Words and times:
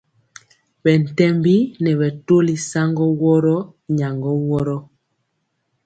Bɛ 0.81 0.91
ntembi 1.01 1.55
nɛ 1.83 1.91
bɛtɔli 1.99 2.55
saŋgɔ 2.69 3.05
woro, 3.21 3.57
nyagɔ 3.97 4.31
woro. 4.49 4.77